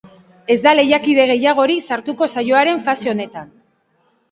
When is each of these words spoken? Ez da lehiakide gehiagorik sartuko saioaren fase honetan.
Ez 0.53 0.55
da 0.61 0.71
lehiakide 0.79 1.27
gehiagorik 1.33 1.85
sartuko 1.95 2.31
saioaren 2.37 2.83
fase 2.91 3.15
honetan. 3.15 3.55